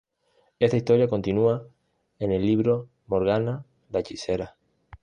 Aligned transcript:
Esta 0.57 0.77
historia 0.77 1.07
continúa 1.07 1.67
en 2.17 2.31
el 2.31 2.41
libro 2.43 2.89
"Morgana 3.05 3.65
la 3.91 3.99
hechicera". 3.99 4.55